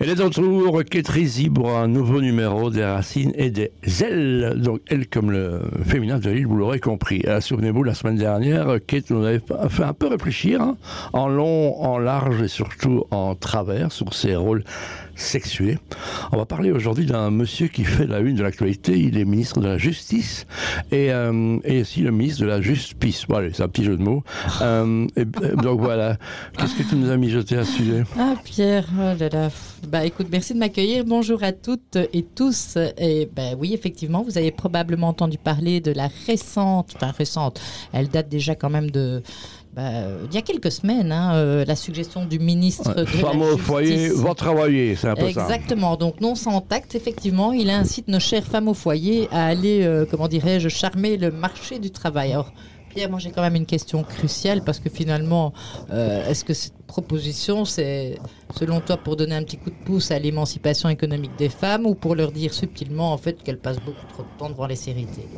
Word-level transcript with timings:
Elle 0.00 0.10
est 0.10 0.14
de 0.14 0.22
retour, 0.22 0.84
Kétri 0.84 1.50
pour 1.52 1.76
un 1.76 1.88
nouveau 1.88 2.20
numéro 2.20 2.70
des 2.70 2.84
racines 2.84 3.32
et 3.34 3.50
des 3.50 3.72
ailes. 4.00 4.54
Donc, 4.56 4.80
elle 4.86 5.08
comme 5.08 5.32
le 5.32 5.60
féminin 5.84 6.20
de 6.20 6.30
l'île, 6.30 6.46
vous 6.46 6.56
l'aurez 6.56 6.78
compris. 6.78 7.22
Euh, 7.26 7.40
Souvenez-vous, 7.40 7.82
la 7.82 7.94
semaine 7.94 8.14
dernière, 8.14 8.78
Kate 8.86 9.10
nous 9.10 9.24
avait 9.24 9.40
fait 9.68 9.82
un 9.82 9.92
peu 9.94 10.06
réfléchir, 10.06 10.60
hein, 10.62 10.76
en 11.12 11.26
long, 11.26 11.82
en 11.82 11.98
large 11.98 12.40
et 12.42 12.48
surtout 12.48 13.06
en 13.10 13.34
travers, 13.34 13.90
sur 13.90 14.14
ses 14.14 14.36
rôles 14.36 14.62
sexués. 15.18 15.78
On 16.32 16.36
va 16.36 16.46
parler 16.46 16.70
aujourd'hui 16.70 17.04
d'un 17.04 17.30
monsieur 17.30 17.68
qui 17.68 17.84
fait 17.84 18.06
la 18.06 18.20
une 18.20 18.36
de 18.36 18.42
l'actualité. 18.42 18.98
Il 18.98 19.18
est 19.18 19.24
ministre 19.24 19.60
de 19.60 19.66
la 19.66 19.78
Justice 19.78 20.46
et, 20.90 21.12
euh, 21.12 21.58
et 21.64 21.80
aussi 21.82 22.00
le 22.00 22.10
ministre 22.10 22.42
de 22.42 22.46
la 22.46 22.60
Justice. 22.60 23.24
Voilà, 23.28 23.48
c'est 23.52 23.62
un 23.62 23.68
petit 23.68 23.84
jeu 23.84 23.96
de 23.96 24.02
mots. 24.02 24.22
Euh, 24.62 25.06
et, 25.16 25.24
donc 25.24 25.80
voilà. 25.80 26.16
Qu'est-ce 26.56 26.76
que 26.76 26.88
tu 26.88 26.96
nous 26.96 27.10
as 27.10 27.16
mijoté 27.16 27.56
à 27.56 27.64
ce 27.64 27.72
sujet? 27.72 28.04
Ah, 28.18 28.34
Pierre, 28.44 28.86
oh 28.96 29.18
là 29.18 29.28
là. 29.28 29.50
Bah 29.88 30.04
écoute, 30.04 30.28
merci 30.30 30.54
de 30.54 30.58
m'accueillir. 30.58 31.04
Bonjour 31.04 31.42
à 31.42 31.52
toutes 31.52 31.96
et 31.96 32.22
tous. 32.22 32.78
Et 32.98 33.28
ben 33.34 33.56
oui, 33.58 33.74
effectivement, 33.74 34.22
vous 34.22 34.38
avez 34.38 34.50
probablement 34.50 35.08
entendu 35.08 35.38
parler 35.38 35.80
de 35.80 35.92
la 35.92 36.08
récente, 36.26 36.92
enfin 36.96 37.12
récente, 37.16 37.60
elle 37.92 38.08
date 38.08 38.28
déjà 38.28 38.54
quand 38.54 38.70
même 38.70 38.90
de 38.90 39.22
bah, 39.74 39.82
il 40.28 40.34
y 40.34 40.38
a 40.38 40.42
quelques 40.42 40.72
semaines, 40.72 41.12
hein, 41.12 41.34
euh, 41.34 41.64
la 41.64 41.76
suggestion 41.76 42.24
du 42.24 42.38
ministre 42.38 42.94
ouais, 42.96 43.04
de 43.04 43.22
la 43.22 43.52
au 43.52 43.56
foyer, 43.58 44.08
va 44.08 44.34
travailler, 44.34 44.96
c'est 44.96 45.08
un 45.08 45.14
peu 45.14 45.30
ça. 45.30 45.42
Exactement. 45.42 45.96
Donc 45.96 46.20
non 46.20 46.34
sans 46.34 46.60
tact, 46.60 46.94
effectivement, 46.94 47.52
il 47.52 47.70
incite 47.70 48.08
nos 48.08 48.18
chères 48.18 48.44
femmes 48.44 48.68
au 48.68 48.74
foyer 48.74 49.28
à 49.30 49.46
aller, 49.46 49.84
euh, 49.84 50.04
comment 50.10 50.26
dirais-je, 50.28 50.68
charmer 50.68 51.16
le 51.16 51.30
marché 51.30 51.78
du 51.78 51.90
travail. 51.90 52.32
Alors, 52.32 52.52
Pierre, 52.98 53.10
moi 53.10 53.20
j'ai 53.20 53.30
quand 53.30 53.42
même 53.42 53.54
une 53.54 53.64
question 53.64 54.02
cruciale 54.02 54.62
parce 54.64 54.80
que 54.80 54.90
finalement, 54.90 55.52
euh, 55.92 56.28
est-ce 56.28 56.44
que 56.44 56.52
cette 56.52 56.74
proposition, 56.88 57.64
c'est 57.64 58.18
selon 58.56 58.80
toi 58.80 58.96
pour 58.96 59.14
donner 59.14 59.36
un 59.36 59.44
petit 59.44 59.56
coup 59.56 59.70
de 59.70 59.76
pouce 59.84 60.10
à 60.10 60.18
l'émancipation 60.18 60.88
économique 60.88 61.30
des 61.38 61.48
femmes 61.48 61.86
ou 61.86 61.94
pour 61.94 62.16
leur 62.16 62.32
dire 62.32 62.52
subtilement 62.52 63.12
en 63.12 63.16
fait 63.16 63.40
qu'elles 63.40 63.60
passent 63.60 63.78
beaucoup 63.78 64.04
trop 64.12 64.24
de 64.24 64.28
temps 64.36 64.50
devant 64.50 64.66
les 64.66 64.74
séries 64.74 65.06
télé? 65.06 65.28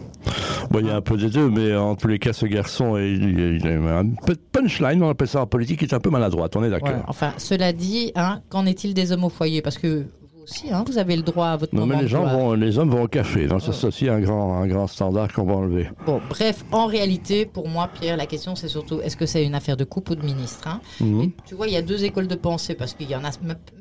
Bon, 0.70 0.78
il 0.78 0.86
y 0.86 0.90
a 0.90 0.96
un 0.96 1.00
peu 1.02 1.18
des 1.18 1.28
deux, 1.28 1.50
mais 1.50 1.76
en 1.76 1.96
tous 1.96 2.08
les 2.08 2.18
cas, 2.18 2.32
ce 2.32 2.46
garçon, 2.46 2.96
il, 2.96 3.58
il 3.60 3.66
a 3.66 3.98
un 3.98 4.08
peu 4.26 4.32
de 4.32 4.40
punchline, 4.52 5.02
on 5.02 5.10
appelle 5.10 5.28
ça 5.28 5.42
en 5.42 5.46
politique, 5.46 5.82
il 5.82 5.84
est 5.84 5.94
un 5.94 6.00
peu 6.00 6.08
maladroite, 6.08 6.56
on 6.56 6.64
est 6.64 6.70
d'accord. 6.70 7.04
Enfin, 7.08 7.34
cela 7.36 7.74
dit, 7.74 8.10
hein, 8.14 8.40
qu'en 8.48 8.64
est-il 8.64 8.94
des 8.94 9.12
hommes 9.12 9.24
au 9.24 9.28
foyer? 9.28 9.60
Parce 9.60 9.76
que 9.76 10.06
aussi, 10.42 10.70
hein, 10.70 10.84
vous 10.86 10.98
avez 10.98 11.16
le 11.16 11.22
droit 11.22 11.48
à 11.48 11.56
votre 11.56 11.74
Non, 11.74 11.82
moment 11.82 11.96
mais 11.96 12.02
les, 12.02 12.08
gens 12.08 12.24
vont, 12.24 12.52
les 12.52 12.78
hommes 12.78 12.90
vont 12.90 13.02
au 13.02 13.08
café, 13.08 13.46
donc 13.46 13.60
ça 13.62 13.72
c'est 13.72 13.86
aussi 13.86 14.08
un 14.08 14.20
grand, 14.20 14.54
un 14.60 14.66
grand 14.66 14.86
standard 14.86 15.32
qu'on 15.32 15.44
va 15.44 15.54
enlever. 15.54 15.90
Bon, 16.06 16.20
bref, 16.28 16.64
en 16.72 16.86
réalité, 16.86 17.46
pour 17.46 17.68
moi, 17.68 17.88
Pierre, 17.88 18.16
la 18.16 18.26
question 18.26 18.54
c'est 18.56 18.68
surtout 18.68 19.00
est-ce 19.00 19.16
que 19.16 19.26
c'est 19.26 19.44
une 19.44 19.54
affaire 19.54 19.76
de 19.76 19.84
couple 19.84 20.12
ou 20.12 20.14
de 20.16 20.24
ministre 20.24 20.66
hein? 20.68 20.80
Mhm. 21.00 21.22
Et 21.22 21.32
Tu 21.46 21.54
vois, 21.54 21.66
il 21.68 21.74
y 21.74 21.76
a 21.76 21.82
deux 21.82 22.04
écoles 22.04 22.28
de 22.28 22.34
pensée 22.34 22.74
parce 22.74 22.94
qu'il 22.94 23.10
y 23.10 23.16
en 23.16 23.24
a 23.24 23.30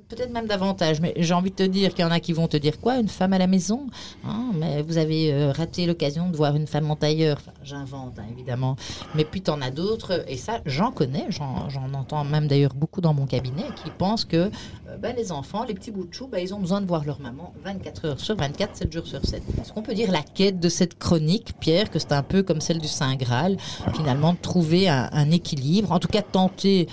peut-être 0.09 0.31
même 0.31 0.47
davantage, 0.47 1.01
mais 1.01 1.13
j'ai 1.17 1.33
envie 1.33 1.51
de 1.51 1.55
te 1.55 1.63
dire 1.63 1.93
qu'il 1.93 2.03
y 2.03 2.07
en 2.07 2.11
a 2.11 2.19
qui 2.19 2.33
vont 2.33 2.47
te 2.47 2.57
dire 2.57 2.79
quoi 2.79 2.97
Une 2.97 3.07
femme 3.09 3.33
à 3.33 3.37
la 3.37 3.47
maison 3.47 3.87
Hein, 4.25 4.51
Mais 4.55 4.81
vous 4.81 4.97
avez 4.97 5.31
euh, 5.31 5.51
raté 5.51 5.85
l'occasion 5.85 6.29
de 6.29 6.35
voir 6.35 6.55
une 6.55 6.67
femme 6.67 6.89
en 6.89 6.95
tailleur. 6.95 7.37
Enfin, 7.39 7.51
j'invente, 7.63 8.13
hein, 8.17 8.23
évidemment. 8.31 8.75
Mais 9.15 9.23
puis 9.23 9.41
t'en 9.41 9.61
as 9.61 9.71
d'autres, 9.71 10.23
et 10.27 10.37
ça, 10.37 10.61
j'en 10.65 10.91
connais, 10.91 11.27
j'en 11.29 11.93
entends 11.93 12.23
même 12.23 12.47
d'ailleurs 12.47 12.73
beaucoup 12.73 13.01
dans 13.01 13.13
mon 13.13 13.25
cabinet, 13.25 13.65
qui 13.83 13.91
pensent 13.91 14.25
que 14.25 14.37
euh, 14.37 14.88
ben, 14.97 15.15
les 15.15 15.31
enfants, 15.31 15.63
les 15.63 15.73
petits 15.73 15.91
bouts 15.91 16.05
de 16.05 16.25
ben, 16.27 16.39
ils 16.39 16.53
ont 16.53 16.59
besoin 16.59 16.81
de 16.81 16.87
voir 16.87 17.05
leur 17.05 17.19
maman 17.19 17.53
24 17.63 18.05
heures 18.05 18.19
sur 18.19 18.35
24, 18.35 18.75
7 18.75 18.93
jours 18.93 19.07
sur 19.07 19.25
7. 19.25 19.41
Est-ce 19.61 19.73
qu'on 19.73 19.81
peut 19.81 19.93
dire 19.93 20.11
la 20.11 20.21
quête 20.21 20.59
de 20.59 20.69
cette 20.69 20.97
chronique, 20.97 21.53
Pierre, 21.59 21.89
que 21.89 21.99
c'est 21.99 22.11
un 22.13 22.23
peu 22.23 22.43
comme 22.43 22.61
celle 22.61 22.79
du 22.79 22.87
Saint 22.87 23.15
Graal, 23.15 23.57
finalement, 23.95 24.33
de 24.33 24.39
trouver 24.39 24.89
un, 24.89 25.09
un 25.11 25.31
équilibre, 25.31 25.91
en 25.91 25.99
tout 25.99 26.07
cas 26.07 26.21
tenter 26.21 26.87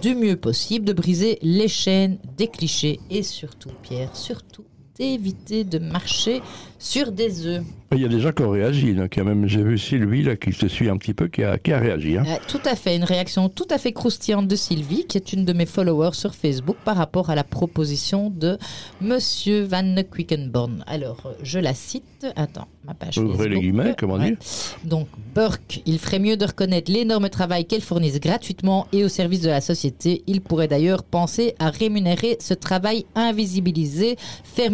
du 0.00 0.14
mieux 0.14 0.36
possible 0.36 0.84
de 0.84 0.92
briser 0.92 1.38
les 1.42 1.68
chaînes 1.68 2.18
des 2.36 2.48
clichés 2.48 3.00
et 3.10 3.22
surtout, 3.22 3.70
Pierre, 3.82 4.14
surtout 4.16 4.64
d'éviter 4.98 5.64
de 5.64 5.78
marcher 5.78 6.42
sur 6.78 7.12
des 7.12 7.46
œufs. 7.46 7.62
Il 7.92 8.00
y 8.00 8.04
a 8.04 8.08
des 8.08 8.20
gens 8.20 8.32
qui 8.32 8.42
ont 8.42 8.50
réagi, 8.50 8.94
même, 8.94 9.46
j'ai 9.46 9.62
vu 9.62 9.76
Sylvie, 9.78 10.22
là, 10.22 10.34
qui 10.36 10.52
se 10.52 10.66
suit 10.66 10.88
un 10.88 10.96
petit 10.96 11.12
peu, 11.14 11.28
qui 11.28 11.44
a, 11.44 11.58
qui 11.58 11.72
a 11.72 11.78
réagi. 11.78 12.16
Hein. 12.16 12.24
Euh, 12.26 12.36
tout 12.48 12.60
à 12.64 12.74
fait, 12.74 12.96
une 12.96 13.04
réaction 13.04 13.48
tout 13.50 13.66
à 13.70 13.76
fait 13.78 13.92
croustillante 13.92 14.48
de 14.48 14.56
Sylvie, 14.56 15.04
qui 15.06 15.18
est 15.18 15.32
une 15.34 15.44
de 15.44 15.52
mes 15.52 15.66
followers 15.66 16.14
sur 16.14 16.34
Facebook 16.34 16.76
par 16.84 16.96
rapport 16.96 17.28
à 17.30 17.34
la 17.34 17.44
proposition 17.44 18.30
de 18.30 18.56
Monsieur 19.00 19.62
Van 19.62 19.94
Quickenborn. 20.14 20.82
Alors, 20.86 21.18
euh, 21.26 21.32
je 21.42 21.58
la 21.58 21.74
cite. 21.74 22.04
Attends, 22.36 22.68
ma 22.86 22.94
page 22.94 23.18
Ouvrez 23.18 23.36
Facebook. 23.36 23.52
les 23.54 23.60
guillemets, 23.60 23.94
comment 23.98 24.14
Ouais. 24.14 24.30
dire 24.30 24.36
Donc, 24.84 25.08
Burke, 25.34 25.82
il 25.86 25.98
ferait 25.98 26.18
mieux 26.20 26.36
de 26.36 26.46
reconnaître 26.46 26.90
l'énorme 26.90 27.28
travail 27.28 27.66
qu'elles 27.66 27.80
fournissent 27.82 28.20
gratuitement 28.20 28.86
et 28.92 29.04
au 29.04 29.08
service 29.08 29.40
de 29.42 29.48
la 29.50 29.60
société. 29.60 30.22
Il 30.26 30.40
pourrait 30.40 30.68
d'ailleurs 30.68 31.02
penser 31.02 31.54
à 31.58 31.68
rémunérer 31.70 32.36
ce 32.40 32.54
travail 32.54 33.04
invisibilisé. 33.14 34.16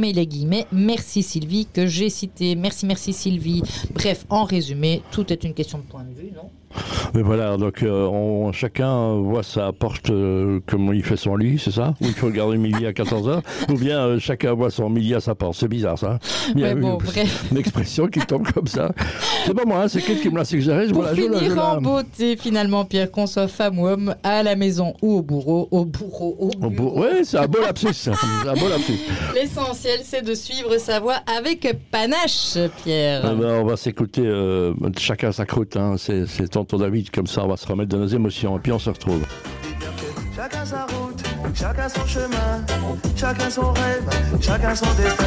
Fermez 0.09 0.13
les 0.13 0.27
guillemets. 0.27 0.67
Merci 0.73 1.23
Sylvie, 1.23 1.67
que 1.73 1.87
j'ai 1.87 2.09
cité. 2.11 2.55
Merci, 2.55 2.87
merci 2.87 3.13
Sylvie. 3.13 3.63
Bref, 3.95 4.25
en 4.31 4.45
résumé, 4.45 5.03
tout 5.11 5.31
est 5.33 5.45
une 5.45 5.55
question 5.55 5.79
de 5.79 5.85
point 5.85 6.03
de 6.05 6.15
vue, 6.15 6.31
non? 6.35 6.49
Mais 7.15 7.23
voilà, 7.23 7.57
donc 7.57 7.83
euh, 7.83 8.07
on, 8.07 8.53
chacun 8.53 9.15
voit 9.15 9.43
sa 9.43 9.73
porte, 9.73 10.11
euh, 10.11 10.61
comment 10.67 10.93
il 10.93 11.03
fait 11.03 11.17
son 11.17 11.35
lit, 11.35 11.59
c'est 11.59 11.71
ça? 11.71 11.95
Ou 12.03 12.05
il 12.05 12.13
faut 12.13 12.29
garder 12.29 12.59
midi 12.59 12.85
à 12.85 12.93
14h 12.93 13.41
Ou 13.71 13.79
bien 13.79 14.01
euh, 14.01 14.19
chacun 14.19 14.53
voit 14.53 14.71
son 14.71 14.91
midi 14.91 15.15
à 15.15 15.21
sa 15.21 15.35
porte, 15.35 15.55
c'est 15.59 15.67
bizarre 15.67 15.99
ça. 15.99 16.13
hein? 16.13 16.19
Il 16.55 16.61
y 16.61 16.65
a 16.65 16.69
Ouais, 16.69 16.75
bon, 16.75 16.99
une- 16.99 17.23
une 17.53 17.57
expression 17.57 18.07
qui 18.09 18.21
tombe 18.21 18.47
comme 18.53 18.67
ça. 18.67 18.93
C'est 19.47 19.55
pas 19.55 19.65
moi, 19.65 19.85
hein, 19.85 19.89
c'est 19.89 20.03
quelqu'un 20.03 20.23
qui 20.23 20.29
me 20.29 20.37
l'a 20.37 20.45
suggéré. 20.45 20.89
je 20.89 20.93
Pour 20.93 21.07
je 21.09 21.15
finir 21.15 21.57
la- 21.57 21.77
en 21.77 21.81
beauté, 21.81 22.37
finalement, 22.37 22.85
Pierre, 22.85 23.11
qu'on 23.11 23.27
soit 23.27 23.49
femme 23.49 23.79
ou 23.79 23.87
homme, 23.89 24.15
à 24.23 24.43
la 24.43 24.55
maison 24.55 24.93
ou 25.01 25.15
au 25.17 25.23
bourreau, 25.23 25.69
au 25.71 25.87
bourreau, 25.87 26.37
au 26.39 26.51
Au 26.67 26.69
bureau. 26.71 27.01
Ouais, 27.01 27.25
c'est 27.25 27.39
un 27.39 27.47
beau 27.47 27.63
lapsus. 27.63 27.95
ça. 27.95 28.13
C'est 30.03 30.23
de 30.23 30.35
suivre 30.35 30.79
sa 30.79 31.01
voie 31.01 31.21
avec 31.27 31.77
panache, 31.91 32.57
Pierre. 32.83 33.23
Eh 33.25 33.37
ben, 33.37 33.61
on 33.61 33.65
va 33.65 33.77
s'écouter 33.77 34.23
euh, 34.25 34.73
chacun 34.97 35.33
sa 35.33 35.45
croûte. 35.45 35.77
Hein. 35.77 35.97
C'est, 35.99 36.27
c'est 36.27 36.49
tonton 36.49 36.79
David, 36.79 37.11
comme 37.11 37.27
ça 37.27 37.45
on 37.45 37.49
va 37.49 37.57
se 37.57 37.67
remettre 37.67 37.91
de 37.91 37.99
nos 37.99 38.07
émotions 38.07 38.57
et 38.57 38.61
puis 38.61 38.73
on 38.73 38.79
se 38.79 38.91
retrouve. 38.91 39.23
Chacun 40.35 40.65
sa 40.65 40.87
route, 40.87 41.21
chacun 41.53 41.89
son 41.89 42.07
chemin, 42.07 42.65
chacun 43.17 43.51
son 43.51 43.73
rêve, 43.73 44.09
chacun 44.41 44.75
son 44.75 44.87
destin. 44.95 45.25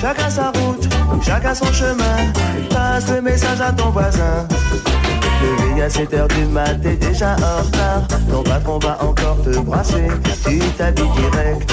Chacun 0.00 0.30
sa 0.30 0.50
route, 0.52 0.88
chacun 1.24 1.54
son 1.54 1.72
chemin. 1.72 2.32
Passe 2.70 3.10
le 3.10 3.22
message 3.22 3.60
à 3.60 3.72
ton 3.72 3.90
voisin. 3.90 4.46
Levé 5.42 5.82
à 5.82 5.90
7 5.90 6.14
heures 6.14 6.28
du 6.28 6.44
mat, 6.44 6.76
t'es 6.80 6.96
déjà 6.96 7.34
en 7.34 7.64
retard. 7.64 8.06
Ton 8.30 8.42
patron 8.44 8.78
va 8.78 9.02
encore 9.02 9.42
te 9.42 9.58
brasser. 9.58 10.06
Tu 10.46 10.58
t'habilles 10.78 11.10
direct. 11.16 11.72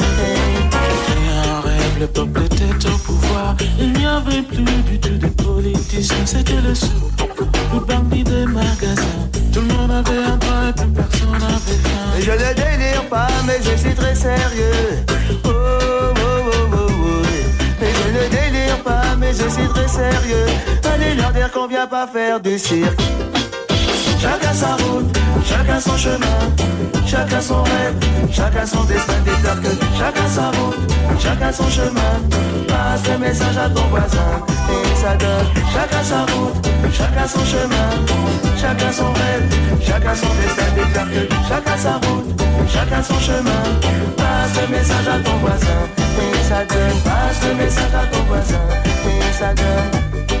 Le 2.01 2.07
peuple 2.07 2.41
était 2.45 2.87
au 2.87 2.97
pouvoir. 2.97 3.55
Il 3.79 3.93
n'y 3.93 4.05
avait 4.07 4.41
plus 4.41 4.63
du 4.63 4.99
tout 4.99 5.17
de 5.17 5.27
politiciens, 5.27 6.25
c'était 6.25 6.59
le 6.67 6.73
sou, 6.73 6.87
le 7.73 7.79
bandit 7.79 8.23
des 8.23 8.45
magasins. 8.47 9.29
Tout 9.53 9.61
le 9.61 9.73
monde 9.75 9.91
avait 9.91 10.23
un 10.23 10.37
train 10.37 10.69
et 10.69 10.73
plus 10.73 10.89
personne 10.89 11.31
n'avait 11.31 11.79
faim. 11.83 12.19
Je 12.19 12.31
ne 12.31 12.53
délire 12.55 13.05
pas, 13.07 13.27
mais 13.45 13.59
je 13.63 13.77
suis 13.77 13.93
très 13.93 14.15
sérieux. 14.15 15.05
Oh, 15.43 15.49
oh, 15.49 16.13
oh, 16.15 16.51
oh, 16.73 16.77
oh. 16.89 17.21
Mais 17.79 17.91
je 17.99 18.09
ne 18.17 18.29
délire 18.29 18.81
pas, 18.83 19.15
mais 19.19 19.33
je 19.33 19.47
suis 19.47 19.67
très 19.67 19.87
sérieux. 19.87 20.45
Allez 20.91 21.13
leur 21.13 21.31
dire 21.31 21.51
qu'on 21.51 21.67
vient 21.67 21.87
pas 21.87 22.07
faire 22.07 22.39
du 22.39 22.57
cirque. 22.57 22.99
Chacun 24.19 24.53
sa 24.53 24.75
route, 24.75 25.17
chacun 25.43 25.79
son 25.79 25.97
chemin, 25.97 26.39
chacun 27.05 27.41
son 27.41 27.63
rêve, 27.63 27.95
chacun 28.31 28.65
son 28.65 28.83
destin. 28.83 29.13
Dites-leur 29.25 29.61
que 29.61 29.69
chacun 29.97 30.27
sa 30.27 30.47
route, 30.51 30.93
chacun 31.19 31.51
son 31.51 31.69
chemin. 31.69 32.13
Passe 32.67 33.03
le 33.11 33.17
message 33.17 33.57
à 33.57 33.69
ton 33.69 33.83
voisin 33.89 34.31
et 34.69 34.95
ça 34.95 35.15
donne. 35.15 35.47
Chacun 35.73 36.03
sa 36.03 36.19
route, 36.21 36.67
chacun 36.91 37.27
son 37.27 37.45
chemin, 37.45 37.89
chacun 38.59 38.91
son 38.91 39.11
rêve, 39.13 39.45
chacun 39.81 40.15
son 40.15 40.27
destin. 40.27 40.69
Dites-leur 40.75 41.05
que 41.05 41.33
chacun 41.47 41.77
sa 41.77 41.93
route, 41.93 42.41
chacun 42.67 43.03
son 43.03 43.19
chemin. 43.19 43.63
Passe 44.17 44.61
le 44.61 44.75
message 44.75 45.07
à 45.07 45.19
ton 45.19 45.37
voisin 45.37 45.81
et 46.19 46.43
ça 46.43 46.65
donne. 46.65 46.99
Passe 47.03 47.41
le 47.47 47.55
message 47.55 47.93
à 47.93 48.05
ton 48.15 48.23
voisin 48.23 48.59
et 49.05 49.33
ça 49.33 49.53
donne. 49.53 50.40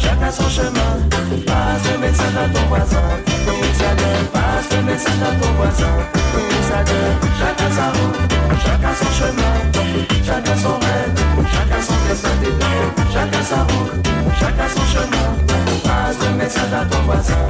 chacun 0.00 0.30
son 0.30 0.48
chemin. 0.48 0.92
Passe 1.46 1.92
le 1.92 1.98
message 1.98 2.36
à 2.36 2.48
ton 2.48 2.66
voisin, 2.68 3.02
donne. 3.46 4.26
Passe 4.32 4.68
le 4.72 4.82
message 4.82 5.22
à 5.22 5.30
ton 5.40 5.52
voisin, 5.54 5.94
donne. 6.34 7.16
Chacun 7.38 7.70
sa 7.76 7.86
route, 7.96 8.18
chacun 8.64 8.94
son 8.94 9.10
chemin, 9.18 9.54
chacun 10.24 10.56
son 10.56 10.76
rêve, 10.78 11.14
chacun 11.52 11.80
son 11.82 11.98
destin. 12.08 12.28
Chacun 13.12 13.42
sa 13.42 13.60
route, 13.62 13.92
chacun 14.38 14.68
son 14.74 14.84
chemin. 14.92 15.28
Passe 15.84 16.18
le 16.22 16.30
message 16.36 16.72
à 16.72 16.84
ton 16.84 17.02
voisin, 17.02 17.45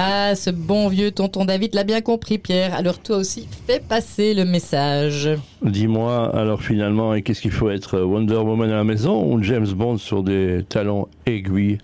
Ah, 0.00 0.36
ce 0.36 0.50
bon 0.50 0.86
vieux 0.86 1.10
tonton 1.10 1.44
David 1.44 1.74
l'a 1.74 1.82
bien 1.82 2.00
compris, 2.00 2.38
Pierre. 2.38 2.72
Alors 2.72 3.00
toi 3.00 3.16
aussi, 3.16 3.48
fais 3.66 3.80
passer 3.80 4.32
le 4.32 4.44
message. 4.44 5.28
Dis-moi, 5.60 6.30
alors 6.36 6.62
finalement, 6.62 7.20
qu'est-ce 7.20 7.42
qu'il 7.42 7.50
faut 7.50 7.68
être 7.68 7.98
Wonder 7.98 8.36
Woman 8.36 8.70
à 8.70 8.76
la 8.76 8.84
maison 8.84 9.26
ou 9.28 9.42
James 9.42 9.66
Bond 9.66 9.98
sur 9.98 10.22
des 10.22 10.64
talons 10.68 11.08
aiguilles 11.26 11.78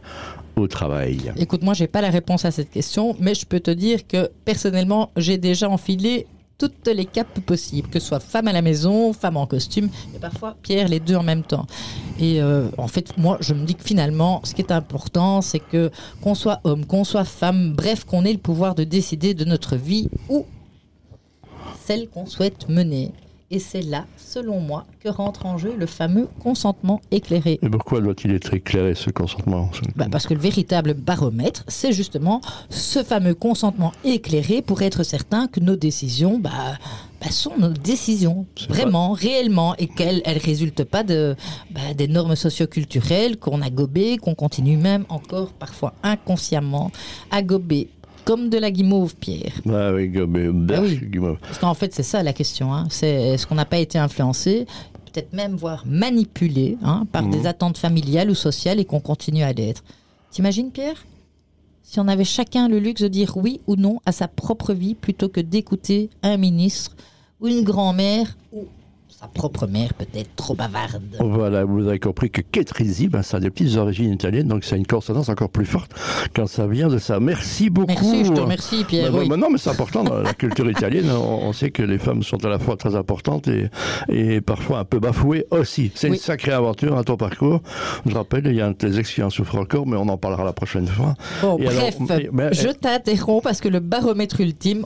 au 0.55 0.69
travail? 0.69 1.33
Écoute, 1.37 1.65
moi, 1.65 1.75
j'ai 1.75 1.89
pas 1.89 2.03
la 2.03 2.11
réponse 2.11 2.45
à 2.45 2.53
cette 2.53 2.71
question, 2.71 3.17
mais 3.19 3.35
je 3.35 3.47
peux 3.47 3.59
te 3.59 3.73
dire 3.73 4.07
que 4.07 4.31
personnellement, 4.45 5.11
j'ai 5.17 5.37
déjà 5.37 5.69
enfilé 5.69 6.29
toutes 6.59 6.87
les 6.87 7.05
capes 7.05 7.41
possibles, 7.41 7.89
que 7.89 7.99
ce 7.99 8.09
soit 8.09 8.21
femme 8.21 8.49
à 8.49 8.53
la 8.53 8.63
maison, 8.63 9.13
femme 9.13 9.37
en 9.37 9.47
costume, 9.47 9.89
et 10.15 10.19
parfois 10.19 10.57
Pierre, 10.63 10.89
les 10.89 11.01
deux 11.01 11.17
en 11.17 11.23
même 11.23 11.43
temps. 11.43 11.67
Et 12.21 12.41
euh, 12.41 12.69
en 12.79 12.89
fait, 12.89 13.17
moi, 13.19 13.39
je 13.41 13.55
me 13.55 13.65
dis 13.65 13.75
que 13.75 13.83
finalement, 13.83 14.41
ce 14.45 14.55
qui 14.55 14.63
est 14.63 14.73
important, 14.73 15.43
c'est 15.43 15.59
que 15.59 15.91
qu'on 16.23 16.35
soit 16.35 16.61
homme, 16.65 16.87
qu'on 16.87 17.05
soit 17.05 17.25
femme, 17.25 17.73
bref, 17.73 18.05
qu'on 18.05 18.25
ait 18.25 18.33
le 18.33 18.39
pouvoir 18.39 18.75
de 18.75 18.85
décider 18.85 19.35
de 19.35 19.45
notre 19.45 19.77
vie 19.77 20.09
ou 20.29 20.47
celle 21.85 22.09
qu'on 22.09 22.27
souhaite 22.27 22.69
mener. 22.69 23.13
Et 23.51 23.59
c'est 23.59 23.83
là, 23.83 24.07
selon 24.17 24.59
moi, 24.59 24.87
que 25.01 25.09
rentre 25.09 25.45
en 25.47 25.59
jeu 25.59 25.75
le 25.79 25.87
fameux 25.87 26.29
consentement 26.41 27.01
éclairé. 27.11 27.59
Et 27.63 27.69
pourquoi 27.69 28.01
doit-il 28.01 28.33
être 28.33 28.55
éclairé 28.55 28.95
ce 28.95 29.11
consentement 29.11 29.71
Bah, 29.97 30.07
parce 30.11 30.27
que 30.27 30.35
le 30.35 30.41
véritable 30.41 30.95
baromètre, 30.95 31.63
c'est 31.69 31.93
justement 31.93 32.41
ce 32.71 33.03
fameux 33.03 33.35
consentement 33.35 33.93
éclairé 34.03 34.63
pour 34.63 34.83
être 34.83 35.03
certain 35.03 35.47
que 35.47 35.61
nos 35.61 35.77
décisions 35.77 36.39
bah, 36.39 36.79
bah, 37.21 37.31
sont 37.31 37.57
nos 37.59 37.73
décisions, 37.73 38.47
vraiment, 38.69 39.13
réellement, 39.13 39.75
et 39.77 39.89
qu'elles 39.89 40.23
ne 40.27 40.39
résultent 40.39 40.85
pas 40.85 41.05
de, 41.05 41.37
bah, 41.71 41.95
des 41.95 42.09
normes 42.09 42.37
socioculturelles 42.37 43.39
qu'on 43.39 43.63
a 43.63 43.71
gobées, 43.71 44.17
qu'on 44.17 44.35
continue 44.35 44.77
même 44.79 45.05
encore 45.09 45.53
parfois 45.53 45.95
inconsciemment 46.03 46.91
à 47.31 47.43
gober. 47.43 47.89
Comme 48.25 48.49
de 48.49 48.57
la 48.59 48.71
guimauve, 48.71 49.15
Pierre. 49.17 49.53
Ah 49.69 49.93
oui, 49.93 50.09
mais, 50.29 50.49
Ah 50.75 50.81
oui. 50.81 50.99
Guimauve. 51.03 51.39
Parce 51.41 51.59
qu'en 51.59 51.75
fait, 51.75 51.93
c'est 51.95 52.03
ça 52.03 52.23
la 52.23 52.33
question. 52.33 52.73
Hein. 52.73 52.87
C'est 52.91 53.11
est-ce 53.35 53.47
qu'on 53.47 53.55
n'a 53.55 53.67
pas 53.67 53.79
été 53.79 53.99
influencé, 53.99 54.67
peut-être 55.13 55.33
même 55.33 55.57
voire 55.57 55.85
manipulé 55.87 56.79
hein, 56.83 57.07
par 57.13 57.25
Mhm. 57.25 57.31
des 57.33 57.47
attentes 57.47 57.77
familiales 57.79 58.31
ou 58.31 58.35
sociales 58.35 58.81
et 58.81 58.85
qu'on 58.85 59.01
continue 59.01 59.43
à 59.43 59.53
l'être. 59.53 59.85
T'imagines, 60.31 60.71
Pierre? 60.71 61.05
Si 61.83 62.01
on 62.01 62.09
avait 62.09 62.25
chacun 62.25 62.67
le 62.69 62.79
luxe 62.79 63.03
de 63.03 63.09
dire 63.09 63.37
oui 63.37 63.61
ou 63.67 63.77
non 63.77 64.01
à 64.07 64.13
sa 64.13 64.27
propre 64.27 64.73
vie 64.73 64.95
plutôt 64.95 65.29
que 65.29 65.41
d'écouter 65.41 66.09
un 66.23 66.39
ministre 66.39 66.97
ou 67.41 67.49
une 67.49 67.63
grand-mère 67.63 68.37
ou 68.53 68.65
sa 69.09 69.29
propre 69.29 69.67
mère 69.67 69.95
peut-être 69.95 70.35
trop 70.37 70.55
bavarde. 70.55 71.03
Voilà, 71.21 71.65
vous 71.65 71.87
avez 71.89 71.99
compris 72.01 72.31
que 72.31 72.41
Ketrizzi, 72.41 73.09
ben, 73.09 73.23
ça 73.23 73.37
a 73.37 73.41
des 73.41 73.49
petites 73.51 73.77
origines 73.77 74.13
italiennes, 74.13 74.49
donc 74.49 74.65
c'est 74.65 74.77
une 74.77 74.87
consonance 74.87 75.29
encore 75.29 75.49
plus 75.51 75.65
forte 75.67 75.93
quand 76.35 76.47
ça 76.47 76.67
vient 76.67 76.89
de 76.89 76.99
ça. 76.99 77.21
Merci 77.21 77.71
beaucoup. 77.71 77.87
Merci, 77.93 78.25
je 78.27 78.33
te 78.33 78.41
remercie, 78.41 78.85
Pierre. 78.85 79.13
Ben, 79.13 79.21
oui. 79.21 79.29
ben, 79.29 79.37
non, 79.37 79.49
mais 79.51 79.59
c'est 79.59 79.71
important 79.71 80.03
dans 80.05 80.17
la 80.17 80.35
culture 80.35 80.69
italienne. 80.71 81.09
On, 81.11 81.47
on 81.49 81.53
sait 81.53 81.71
que 81.71 81.83
les 81.83 81.99
femmes 81.99 82.23
sont 82.23 82.45
à 82.45 82.49
la 82.49 82.59
fois 82.59 82.77
très 82.77 82.97
importantes 82.97 83.47
et, 83.49 83.71
et 84.09 84.41
parfois 84.41 84.81
un 84.81 84.85
peu 84.85 84.99
bafouées 84.99 85.47
aussi. 85.51 85.93
C'est 85.95 86.09
Oui. 86.11 86.17
une 86.17 86.21
sacrée 86.23 86.53
aventure, 86.53 86.97
un 86.99 87.05
ton 87.05 87.17
parcours. 87.17 87.61
Je 88.05 88.15
rappelle, 88.15 88.47
il 88.47 88.57
y 88.57 88.61
a 88.61 88.67
un 88.67 88.73
de 88.73 88.77
tes 88.77 88.99
ex 88.99 89.11
qui 89.13 89.23
en 89.23 89.31
souffre 89.31 89.57
encore, 89.57 89.87
mais 89.87 89.97
on 89.97 90.09
en 90.09 90.17
parlera 90.19 90.45
la 90.45 90.53
prochaine 90.53 90.87
fois. 90.89 91.15
Bon, 91.41 91.57
Et 91.59 91.69
alors, 91.69 91.81
bref, 91.83 91.97
mais- 92.01 92.29
mais- 92.33 92.53
je 92.53 92.69
t'interromps 92.69 93.43
parce 93.45 93.61
que 93.61 93.69
le 93.69 93.81
baromètre 93.81 94.41
ultime, 94.41 94.85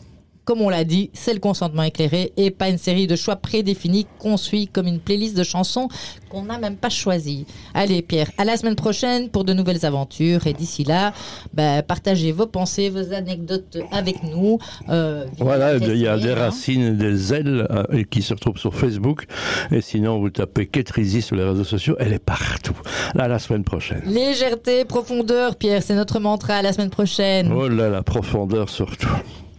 comme 0.49 0.63
on 0.63 0.71
l'a 0.71 0.85
dit, 0.85 1.11
c'est 1.13 1.35
le 1.35 1.41
consentement 1.41 1.83
éclairé 1.83 2.33
et 2.39 2.51
pas 2.51 2.71
une 2.71 2.79
série 2.79 3.07
de 3.07 3.17
choix 3.17 3.37
prédéfinis 3.37 4.07
qu'on 4.19 4.39
suit 4.39 4.67
comme 4.67 4.87
une 4.87 4.99
playlist 4.99 5.37
de 5.37 5.43
chansons 5.43 5.89
qu'on 6.31 6.45
n'a 6.45 6.59
même 6.59 6.77
pas 6.77 6.89
choisies. 6.89 7.45
Allez 7.75 8.01
Pierre, 8.01 8.31
à 8.39 8.47
la 8.47 8.57
semaine 8.57 8.75
prochaine 8.75 9.29
pour 9.29 9.45
de 9.45 9.53
nouvelles 9.53 9.85
aventures 9.85 10.47
et 10.47 10.55
d'ici 10.55 10.85
là, 10.85 11.13
bah, 11.53 11.83
partagez 11.83 12.33
vos 12.33 12.47
pensées, 12.47 12.89
vos 12.89 13.13
anecdotes 13.13 13.77
avec 13.93 14.23
nous. 14.23 14.59
Euh, 14.89 15.27
Voilà, 15.39 15.77
il 15.77 15.99
y 15.99 16.07
a 16.07 16.15
hein. 16.15 16.19
des 16.19 16.33
racines, 16.33 16.97
des 16.97 17.35
ailes 17.35 17.67
euh, 17.71 18.05
qui 18.11 18.23
se 18.23 18.33
retrouvent 18.33 18.57
sur 18.57 18.75
Facebook. 18.75 19.27
Et 19.71 19.83
sinon, 19.83 20.19
vous 20.19 20.31
tapez 20.31 20.65
Ketrizzi 20.67 21.21
sur 21.21 21.37
les 21.37 21.45
réseaux 21.45 21.65
sociaux, 21.65 21.95
elle 21.99 22.15
est 22.15 22.25
partout. 22.25 22.81
Là, 23.15 23.29
la 23.29 23.39
semaine 23.39 23.65
prochaine. 23.65 24.01
Légèreté, 24.07 24.87
profondeur, 24.87 25.57
Pierre, 25.57 25.83
c'est 25.83 25.95
notre 25.95 26.21
mantra. 26.21 26.55
À 26.55 26.63
la 26.63 26.73
semaine 26.73 26.89
prochaine. 26.89 27.53
Oh 27.55 27.69
là, 27.69 27.91
la 27.91 28.03
profondeur 28.03 28.71
surtout. 28.71 29.11